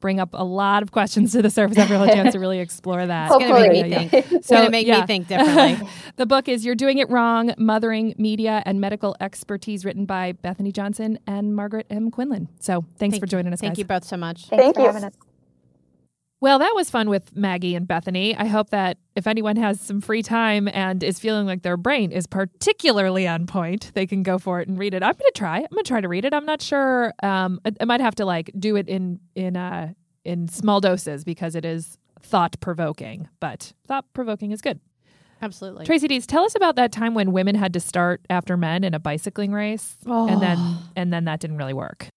[0.00, 3.06] bring up a lot of questions to the surface after a chance to really explore
[3.06, 3.30] that.
[3.36, 4.32] It's going to make me think.
[4.32, 5.00] It's going to make yeah.
[5.00, 5.88] me think differently.
[6.16, 10.72] the book is You're Doing It Wrong Mothering Media and Medical Expertise, written by Bethany
[10.72, 12.10] Johnson and Margaret M.
[12.10, 12.48] Quinlan.
[12.60, 13.60] So thanks thank for joining us.
[13.60, 13.78] Thank guys.
[13.78, 14.46] you both so much.
[14.46, 15.25] Thanks Thank for you.
[16.40, 18.36] Well, that was fun with Maggie and Bethany.
[18.36, 22.12] I hope that if anyone has some free time and is feeling like their brain
[22.12, 25.02] is particularly on point, they can go for it and read it.
[25.02, 25.56] I'm going to try.
[25.56, 26.34] I'm going to try to read it.
[26.34, 27.14] I'm not sure.
[27.22, 29.92] Um, I, I, might have to like do it in in uh,
[30.24, 34.80] in small doses because it is thought provoking, but thought provoking is good.
[35.40, 35.86] Absolutely.
[35.86, 38.94] Tracy Dietz, tell us about that time when women had to start after men in
[38.94, 40.28] a bicycling race oh.
[40.28, 42.08] and then and then that didn't really work.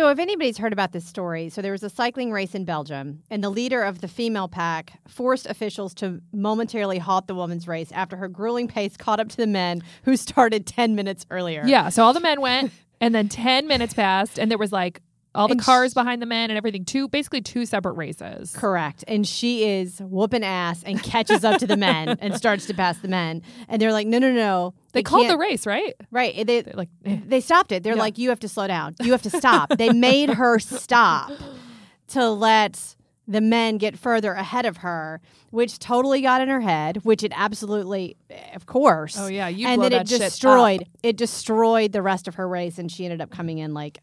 [0.00, 3.22] So, if anybody's heard about this story, so there was a cycling race in Belgium,
[3.28, 7.92] and the leader of the female pack forced officials to momentarily halt the women's race
[7.92, 11.64] after her grueling pace caught up to the men who started 10 minutes earlier.
[11.66, 15.02] Yeah, so all the men went, and then 10 minutes passed, and there was like
[15.34, 16.84] all the and cars she, behind the men and everything.
[16.84, 18.54] Two basically two separate races.
[18.56, 19.04] Correct.
[19.06, 22.98] And she is whooping ass and catches up to the men and starts to pass
[22.98, 23.42] the men.
[23.68, 24.74] And they're like, no, no, no.
[24.92, 25.94] They, they called the race, right?
[26.10, 26.46] Right.
[26.46, 27.18] They They're like eh.
[27.24, 27.82] they stopped it.
[27.82, 28.02] They're yeah.
[28.02, 28.96] like, you have to slow down.
[29.00, 29.70] You have to stop.
[29.76, 31.32] they made her stop
[32.08, 32.96] to let
[33.28, 37.32] the men get further ahead of her, which totally got in her head, which it
[37.34, 38.16] absolutely,
[38.54, 39.16] of course.
[39.16, 40.84] Oh yeah, you and then it destroyed.
[41.04, 44.00] It destroyed the rest of her race, and she ended up coming in like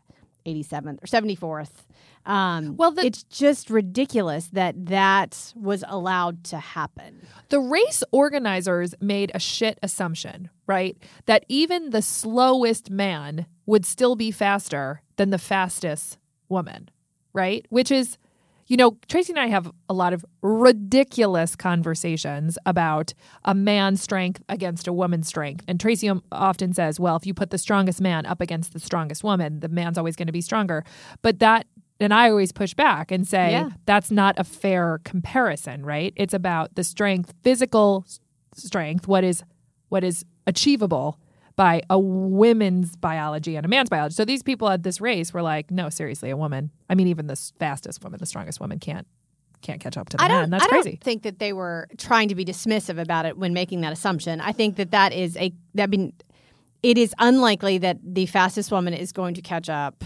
[0.48, 1.86] 87th or 74th.
[2.26, 7.28] Um, well, the, it's just ridiculous that that was allowed to happen.
[7.50, 10.98] The race organizers made a shit assumption, right?
[11.26, 16.18] That even the slowest man would still be faster than the fastest
[16.50, 16.90] woman,
[17.34, 17.66] right?
[17.70, 18.18] Which is
[18.68, 23.14] you know, Tracy and I have a lot of ridiculous conversations about
[23.46, 25.64] a man's strength against a woman's strength.
[25.68, 28.80] And Tracy um, often says, well, if you put the strongest man up against the
[28.80, 30.84] strongest woman, the man's always going to be stronger.
[31.22, 31.66] But that,
[32.00, 33.70] and I always push back and say, yeah.
[33.86, 36.14] that's not a fair comparison, right?
[36.16, 38.06] It's about the strength, physical
[38.54, 39.44] strength, what is
[39.90, 41.18] what is achievable
[41.58, 44.14] by a women's biology and a man's biology.
[44.14, 46.72] So these people at this race were like, no, seriously, a woman.
[46.90, 49.06] I mean, even the fastest woman, the strongest woman can't
[49.64, 50.52] can't catch up to the I man.
[50.52, 51.00] That's I crazy.
[51.02, 54.40] I think that they were trying to be dismissive about it when making that assumption.
[54.40, 56.14] I think that that is a that mean
[56.84, 60.04] it is unlikely that the fastest woman is going to catch up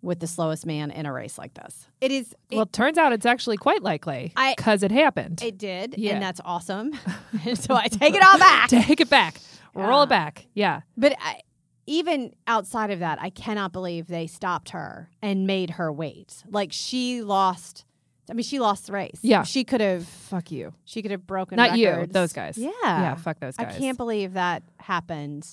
[0.00, 1.88] with the slowest man in a race like this.
[2.00, 2.34] It is.
[2.50, 5.42] Well, it turns out it's actually quite likely because it happened.
[5.42, 6.14] It did, yeah.
[6.14, 6.92] and that's awesome.
[7.54, 8.68] so I take it all back.
[8.70, 9.40] take it back.
[9.76, 10.46] Roll it back.
[10.54, 10.80] Yeah.
[10.96, 11.40] But I,
[11.86, 16.42] even outside of that, I cannot believe they stopped her and made her wait.
[16.48, 17.84] Like she lost.
[18.28, 19.20] I mean, she lost the race.
[19.22, 19.44] Yeah.
[19.44, 20.04] She could have.
[20.06, 20.74] Fuck you.
[20.84, 21.56] She could have broken.
[21.56, 22.08] Not records.
[22.08, 22.12] you.
[22.12, 22.58] Those guys.
[22.58, 22.70] Yeah.
[22.82, 23.14] Yeah.
[23.14, 23.74] Fuck those guys.
[23.74, 25.46] I can't believe that happened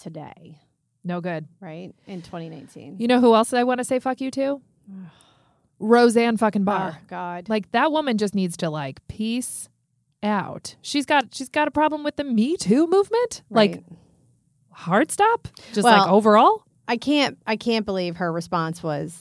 [0.00, 0.58] today.
[1.04, 1.46] No good.
[1.60, 1.92] right?
[2.06, 2.96] In 2019.
[2.98, 4.60] You know who else I want to say fuck you to?
[5.78, 6.96] Roseanne fucking Barr.
[6.96, 7.48] Oh, God.
[7.48, 9.68] Like that woman just needs to like peace
[10.22, 10.76] out.
[10.82, 13.42] She's got she's got a problem with the Me Too movement.
[13.50, 13.84] Like Right.
[14.70, 15.48] hard stop?
[15.72, 16.64] Just Well- like overall?
[16.88, 19.18] I can't I can't believe her response was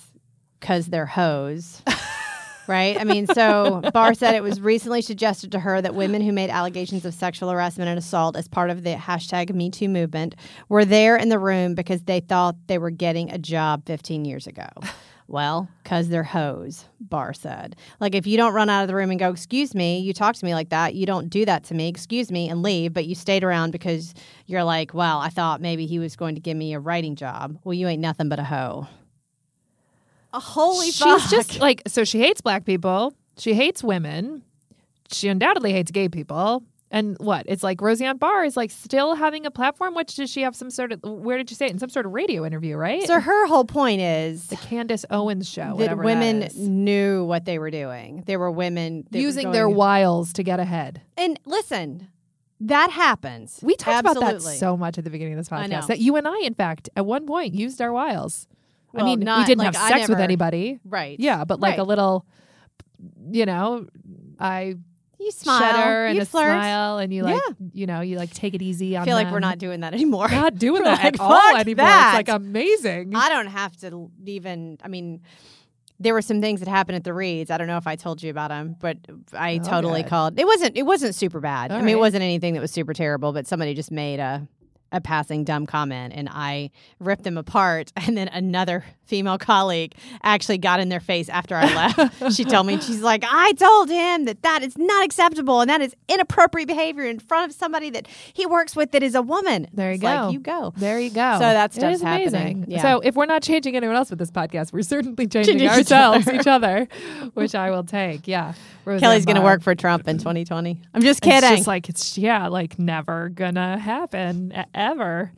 [0.59, 1.81] cuz they're hoes.
[2.67, 2.99] right?
[2.99, 6.49] I mean, so Barr said it was recently suggested to her that women who made
[6.49, 10.35] allegations of sexual harassment and assault as part of the hashtag Me Too movement
[10.69, 14.47] were there in the room because they thought they were getting a job 15 years
[14.47, 14.67] ago.
[15.31, 17.77] Well, because they're hoes, Barr said.
[18.01, 20.35] Like, if you don't run out of the room and go, Excuse me, you talk
[20.35, 23.05] to me like that, you don't do that to me, excuse me, and leave, but
[23.05, 24.13] you stayed around because
[24.45, 27.57] you're like, Well, I thought maybe he was going to give me a writing job.
[27.63, 28.87] Well, you ain't nothing but a hoe.
[30.33, 31.21] A holy fuck.
[31.21, 33.13] She's just like so she hates black people.
[33.37, 34.43] She hates women.
[35.11, 36.63] She undoubtedly hates gay people.
[36.93, 37.45] And what?
[37.47, 39.95] It's like Roseanne Barr is like still having a platform.
[39.95, 40.99] Which does she have some sort of?
[41.03, 41.71] Where did you say it?
[41.71, 43.03] In some sort of radio interview, right?
[43.07, 45.77] So her whole point is the Candace Owens show.
[45.77, 48.23] that women that knew what they were doing.
[48.27, 51.01] They were women were using their wiles to get ahead.
[51.17, 52.09] And listen,
[52.59, 53.59] that happens.
[53.63, 55.87] We talked about that so much at the beginning of this I podcast.
[55.87, 58.47] That you and I, in fact, at one point used our wiles.
[58.93, 60.79] I Well, mean, we didn't like, have I sex with anybody.
[60.83, 61.17] right.
[61.17, 62.25] Yeah, but like a little,
[63.31, 63.87] you know,
[64.37, 64.75] I
[65.21, 65.59] You smile.
[65.59, 66.45] shudder and you a flirt.
[66.51, 67.53] smile, and you like, Yeah.
[67.73, 69.93] you know, you like take it easy on I feel like we're not doing that
[69.93, 70.27] anymore.
[70.29, 71.85] not doing that like, at all "Fuck anymore.
[71.85, 73.13] that." It's like amazing.
[73.15, 74.77] I don't have to even.
[74.83, 75.21] I mean,
[75.99, 77.51] there were some things that happened at the Reeds.
[77.51, 78.97] I don't know if I told you about them, but
[79.33, 80.09] I Oh, totally good.
[80.09, 80.39] called.
[80.39, 80.75] It wasn't.
[80.75, 81.71] It wasn't super bad.
[81.71, 83.31] All I mean, it wasn't anything that was super terrible.
[83.33, 84.47] But somebody just made a
[84.91, 87.91] a passing dumb comment, and I ripped them apart.
[88.07, 92.33] And then another female colleague actually got in their face after I left.
[92.35, 95.81] she told me she's like, I told him that that is not acceptable and that
[95.81, 99.67] is inappropriate behavior in front of somebody that he works with that is a woman.
[99.73, 100.07] There you It's go.
[100.07, 100.73] Like, you go.
[100.77, 101.33] there you go.
[101.35, 102.33] So that It stuff's amazing.
[102.39, 102.65] happening.
[102.67, 102.81] Yeah.
[102.81, 106.27] So if we're not changing anyone else with this podcast, we're certainly changing Changing ourselves,
[106.27, 106.87] each other,
[107.33, 108.27] which I will take.
[108.27, 108.53] Yeah,
[108.85, 110.81] Roseanne Kelly's going to work for Trump in 2020.
[110.93, 111.57] I'm just It's kidding.
[111.57, 115.31] just like it's yeah, like never gonna happen e- ever.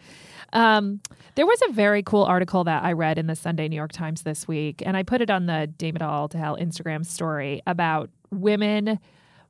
[0.53, 1.01] Um,
[1.35, 4.21] there was a very cool article that I read in the Sunday New York Times
[4.21, 7.61] this week, and I put it on the Damn It All to Hell Instagram story
[7.65, 8.99] about women,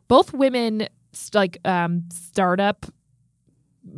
[0.08, 0.88] both women
[1.34, 2.86] like um, startup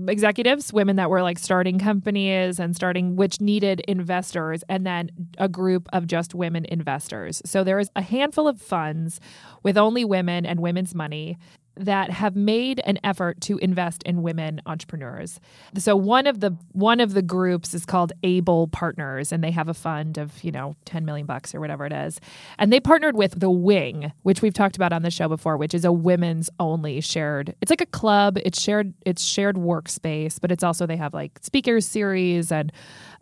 [0.07, 5.47] executives, women that were like starting companies and starting, which needed investors, and then a
[5.47, 7.41] group of just women investors.
[7.45, 9.19] So there is a handful of funds
[9.63, 11.37] with only women and women's money
[11.77, 15.39] that have made an effort to invest in women entrepreneurs.
[15.77, 19.67] So one of the one of the groups is called Able Partners and they have
[19.67, 22.19] a fund of, you know, 10 million bucks or whatever it is.
[22.57, 25.73] And they partnered with The Wing, which we've talked about on the show before, which
[25.73, 27.55] is a women's only shared.
[27.61, 31.39] It's like a club, it's shared it's shared workspace, but it's also they have like
[31.41, 32.71] speakers series and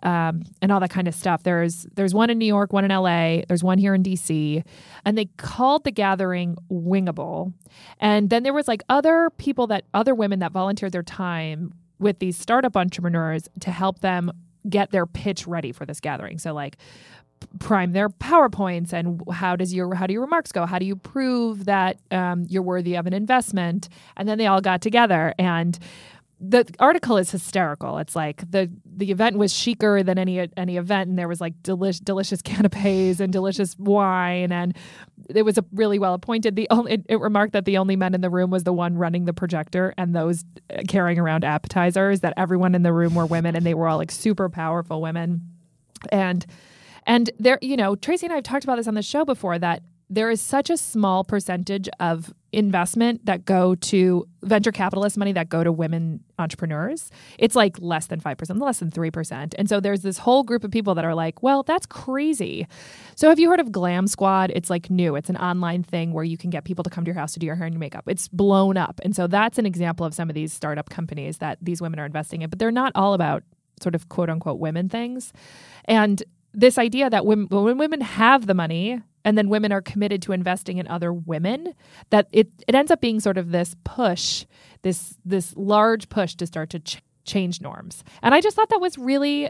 [0.03, 1.43] um, and all that kind of stuff.
[1.43, 4.63] There's there's one in New York, one in LA, there's one here in DC,
[5.05, 7.53] and they called the gathering Wingable.
[7.99, 12.19] And then there was like other people that other women that volunteered their time with
[12.19, 14.31] these startup entrepreneurs to help them
[14.69, 16.37] get their pitch ready for this gathering.
[16.37, 16.77] So like
[17.59, 20.95] prime their powerpoints and how does your how do your remarks go how do you
[20.95, 25.77] prove that um, you're worthy of an investment and then they all got together and
[26.39, 27.97] the article is hysterical.
[27.99, 31.53] It's like the the event was chicer than any any event, and there was like
[31.63, 34.75] delicious canapes and delicious wine, and
[35.29, 36.55] it was a really well appointed.
[36.55, 38.97] The only it, it remarked that the only men in the room was the one
[38.97, 42.21] running the projector and those uh, carrying around appetizers.
[42.21, 45.41] That everyone in the room were women, and they were all like super powerful women,
[46.11, 46.45] and
[47.05, 49.59] and there, you know, Tracy and I have talked about this on the show before
[49.59, 55.31] that there is such a small percentage of investment that go to venture capitalist money
[55.31, 57.09] that go to women entrepreneurs.
[57.39, 59.55] It's like less than 5%, less than 3%.
[59.57, 62.67] And so there's this whole group of people that are like, well, that's crazy.
[63.15, 64.51] So have you heard of Glam Squad?
[64.53, 65.15] It's like new.
[65.15, 67.39] It's an online thing where you can get people to come to your house to
[67.39, 68.03] do your hair and your makeup.
[68.07, 69.01] It's blown up.
[69.03, 72.05] And so that's an example of some of these startup companies that these women are
[72.05, 73.43] investing in, but they're not all about
[73.81, 75.33] sort of quote unquote women things.
[75.85, 76.21] And
[76.53, 80.31] this idea that when, when women have the money and then women are committed to
[80.31, 81.73] investing in other women
[82.09, 84.45] that it, it ends up being sort of this push
[84.81, 88.03] this this large push to start to ch- change norms.
[88.21, 89.49] And i just thought that was really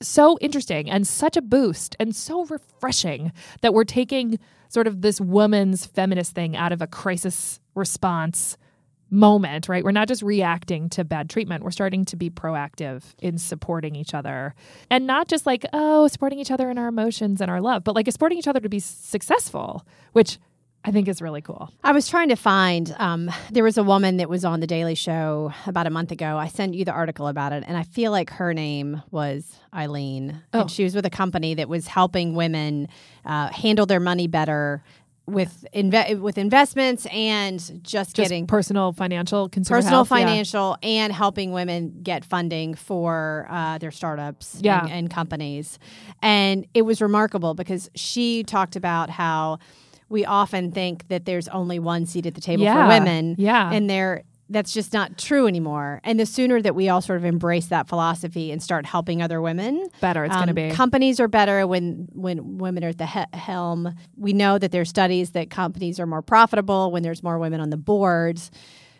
[0.00, 5.20] so interesting and such a boost and so refreshing that we're taking sort of this
[5.20, 8.56] woman's feminist thing out of a crisis response
[9.12, 9.84] moment, right?
[9.84, 11.62] We're not just reacting to bad treatment.
[11.62, 14.54] We're starting to be proactive in supporting each other
[14.90, 17.94] and not just like, oh, supporting each other in our emotions and our love, but
[17.94, 20.38] like supporting each other to be successful, which
[20.84, 21.70] I think is really cool.
[21.84, 22.92] I was trying to find.
[22.98, 26.36] Um, there was a woman that was on the Daily Show about a month ago.
[26.36, 30.42] I sent you the article about it, and I feel like her name was Eileen,
[30.52, 30.62] Oh.
[30.62, 32.88] and she was with a company that was helping women
[33.24, 34.82] uh, handle their money better
[35.32, 40.16] with inve- with investments and just, Just getting personal financial personal health, yeah.
[40.26, 44.82] financial and helping women get funding for uh, their startups Yeah.
[44.84, 45.78] and, and companies
[46.22, 49.58] and it was remarkable because she talked about how
[50.08, 52.82] we often think that there's only one seat at the table Yeah.
[52.84, 53.72] for women Yeah.
[53.72, 57.24] and there that's just not true anymore and the sooner that we all sort of
[57.24, 60.74] embrace that philosophy and start helping other women Better it's going to um, be.
[60.74, 63.94] Companies are better when when women are at the he- helm.
[64.16, 67.70] We know that there's studies that companies are more profitable when there's more women on
[67.70, 68.50] the boards.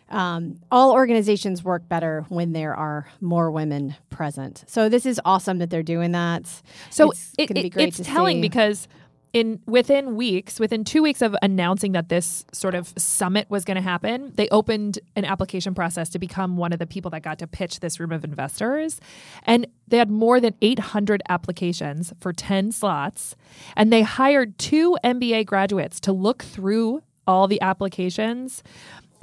[0.09, 4.63] Um, all organizations work better when there are more women present.
[4.67, 6.47] So this is awesome that they're doing that.
[6.91, 8.43] So it's it, it- great it's telling see.
[8.43, 8.89] because
[9.33, 13.77] in within weeks, within two weeks of announcing that this sort of summit was going
[13.77, 17.39] to happen, they opened an application process to become one of the people that got
[17.39, 19.01] to pitch this room of investors,
[19.45, 23.35] and they had more than 800 applications for 10 slots,
[23.77, 28.63] and they hired two MBA graduates to look through all the applications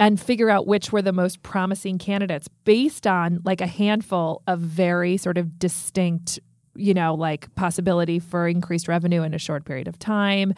[0.00, 4.58] and figure out which were the most promising candidates based on like a handful of
[4.58, 6.40] very sort of distinct
[6.74, 10.54] you know like possibility for increased revenue in a short period of time.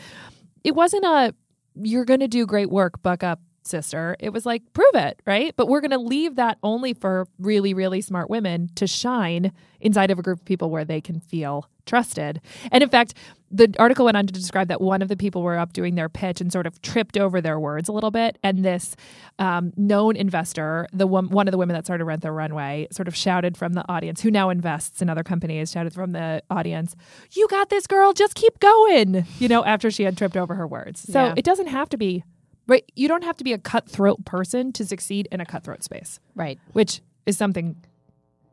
[0.64, 1.34] It wasn't a
[1.74, 4.16] you're going to do great work buck up sister.
[4.18, 5.54] It was like prove it right?
[5.56, 10.10] But we're going to leave that only for really really smart women to shine inside
[10.10, 12.40] of a group of people where they can feel trusted.
[12.70, 13.14] And in fact
[13.54, 16.08] the article went on to describe that one of the people were up doing their
[16.08, 18.96] pitch and sort of tripped over their words a little bit and this
[19.38, 23.08] um, known investor the one, one of the women that started rent the runway sort
[23.08, 26.96] of shouted from the audience who now invests in other companies shouted from the audience
[27.32, 30.66] you got this girl just keep going you know after she had tripped over her
[30.66, 31.34] words so Yeah.
[31.36, 32.24] it doesn't have to be
[32.66, 36.20] right you don't have to be a cutthroat person to succeed in a cutthroat space
[36.34, 36.58] Right.
[36.72, 37.76] which is something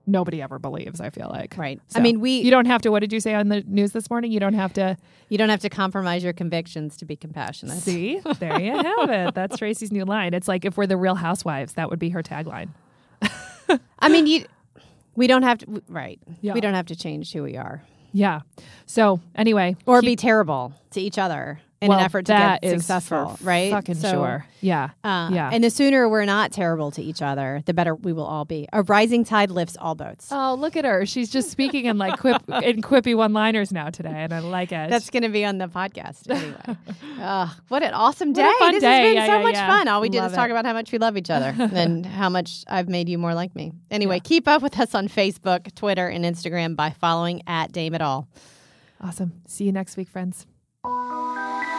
[0.09, 1.55] nobody ever believes i feel like.
[1.57, 1.79] Right.
[1.87, 3.91] So, I mean, we you don't have to what did you say on the news
[3.91, 4.31] this morning?
[4.31, 4.97] You don't have to
[5.29, 7.77] you don't have to compromise your convictions to be compassionate.
[7.77, 8.19] see?
[8.39, 9.35] There you have it.
[9.35, 10.33] That's tracy's new line.
[10.33, 12.69] It's like if we're the real housewives that would be her tagline.
[13.99, 14.45] I mean, you
[15.15, 16.19] we don't have to right.
[16.41, 16.53] Yeah.
[16.53, 17.83] We don't have to change who we are.
[18.11, 18.41] Yeah.
[18.85, 22.61] So anyway or keep- be terrible to each other in well, an effort to that
[22.61, 23.71] get is successful, for right?
[23.71, 25.49] fucking So, sure yeah Uh, Yeah.
[25.53, 28.67] And the sooner we're not terrible to each other, the better we will all be.
[28.73, 30.27] A rising tide lifts all boats.
[30.31, 31.05] Oh, look at her.
[31.05, 34.73] She's just speaking in like quip in quippy one liners now today, and I like
[34.73, 34.89] it.
[34.89, 36.77] That's going to be on the podcast anyway.
[37.21, 38.43] Ugh, what an awesome day.
[38.43, 38.87] What this day.
[38.91, 39.67] has been Yeah, so yeah, much yeah.
[39.67, 39.87] fun.
[39.87, 40.51] All we did Love is talk it.
[40.51, 43.55] about how much we love each other and how much I've made you more like
[43.55, 43.71] me.
[43.89, 48.01] Anyway, keep up with us on Facebook, Twitter, and Instagram by following at Damn It
[48.01, 48.27] All.
[49.01, 49.41] awesome.
[49.47, 50.45] See you next week, friends.
[50.85, 51.78] Música